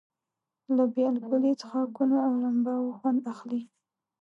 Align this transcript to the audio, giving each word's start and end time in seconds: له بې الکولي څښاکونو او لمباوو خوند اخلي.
له 0.75 0.83
بې 0.93 1.03
الکولي 1.11 1.53
څښاکونو 1.61 2.15
او 2.25 2.31
لمباوو 2.43 2.97
خوند 2.99 3.21
اخلي. 3.33 3.61